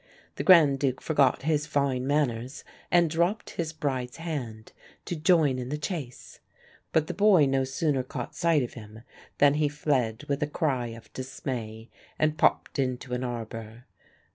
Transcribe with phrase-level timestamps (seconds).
[0.37, 4.71] The Grand Duke forgot his fine manners, and dropped his bride's hand
[5.05, 6.39] to join in the chase;
[6.91, 9.03] but the boy no sooner caught sight of him
[9.37, 13.85] than he fled with a cry of dismay and popped into an arbour.